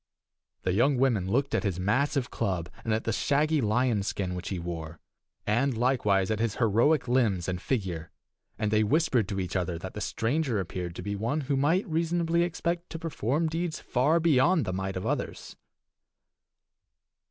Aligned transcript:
The 0.63 0.73
young 0.73 0.97
women 0.97 1.29
looked 1.29 1.53
at 1.53 1.61
his 1.63 1.79
massive 1.79 2.31
club, 2.31 2.69
and 2.83 2.91
at 2.91 3.03
the 3.03 3.13
shaggy 3.13 3.61
lion's 3.61 4.07
skin 4.07 4.33
which 4.33 4.49
he 4.49 4.57
wore, 4.57 4.99
and, 5.45 5.77
likewise, 5.77 6.31
at 6.31 6.39
his 6.39 6.55
heroic 6.55 7.07
limbs 7.07 7.47
and 7.47 7.61
figure, 7.61 8.09
and 8.57 8.71
they 8.71 8.83
whispered 8.83 9.27
to 9.27 9.39
each 9.39 9.55
other 9.55 9.77
that 9.77 9.93
the 9.93 10.01
stranger 10.01 10.59
appeared 10.59 10.95
to 10.95 11.03
be 11.03 11.15
one 11.15 11.41
who 11.41 11.55
might 11.55 11.87
reasonably 11.87 12.41
expect 12.41 12.89
to 12.89 12.97
perform 12.97 13.47
deeds 13.47 13.79
far 13.79 14.19
beyond 14.19 14.65
the 14.65 14.73
might 14.73 14.97
of 14.97 15.05
others. 15.05 15.55